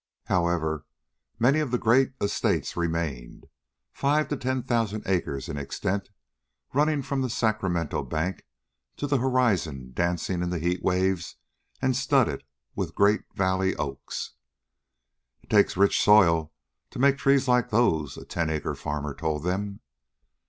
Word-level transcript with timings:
However, 0.25 0.87
many 1.37 1.59
of 1.59 1.69
the 1.69 1.77
great 1.77 2.13
estates 2.19 2.75
remained, 2.75 3.45
five 3.93 4.27
to 4.29 4.35
ten 4.35 4.63
thousand 4.63 5.03
acres 5.05 5.47
in 5.47 5.57
extent, 5.57 6.09
running 6.73 7.03
from 7.03 7.21
the 7.21 7.29
Sacramento 7.29 8.01
bank 8.05 8.47
to 8.97 9.05
the 9.05 9.19
horizon 9.19 9.91
dancing 9.93 10.41
in 10.41 10.49
the 10.49 10.57
heat 10.57 10.81
waves, 10.81 11.35
and 11.83 11.95
studded 11.95 12.43
with 12.75 12.95
great 12.95 13.31
valley 13.35 13.75
oaks. 13.75 14.31
"It 15.43 15.51
takes 15.51 15.77
rich 15.77 16.01
soil 16.01 16.51
to 16.89 16.97
make 16.97 17.19
trees 17.19 17.47
like 17.47 17.69
those," 17.69 18.17
a 18.17 18.25
ten 18.25 18.49
acre 18.49 18.73
farmer 18.73 19.13
told 19.13 19.43
them. 19.43 19.81